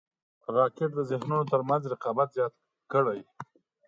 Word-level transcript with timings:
راکټ 0.55 0.89
د 0.95 0.99
ذهنونو 1.11 1.45
تر 1.51 1.61
منځ 1.69 1.81
رقابت 1.93 2.29
زیات 2.37 2.53
کړی 2.91 3.19